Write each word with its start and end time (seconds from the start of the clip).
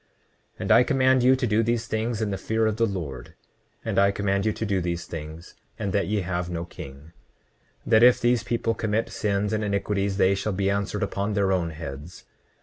29:30 0.57 0.59
And 0.61 0.71
I 0.71 0.83
command 0.83 1.21
you 1.21 1.35
to 1.35 1.45
do 1.45 1.61
these 1.61 1.85
things 1.85 2.23
in 2.23 2.31
the 2.31 2.37
fear 2.39 2.65
of 2.65 2.77
the 2.77 2.87
Lord; 2.87 3.35
and 3.85 3.99
I 3.99 4.09
command 4.09 4.47
you 4.47 4.51
to 4.53 4.65
do 4.65 4.81
these 4.81 5.05
things, 5.05 5.53
and 5.77 5.93
that 5.93 6.07
ye 6.07 6.21
have 6.21 6.49
no 6.49 6.65
king; 6.65 7.11
that 7.85 8.01
if 8.01 8.19
these 8.19 8.43
people 8.43 8.73
commit 8.73 9.11
sins 9.11 9.53
and 9.53 9.63
iniquities 9.63 10.17
they 10.17 10.33
shall 10.33 10.53
be 10.53 10.71
answered 10.71 11.03
upon 11.03 11.33
their 11.33 11.51
own 11.51 11.69
heads. 11.69 12.25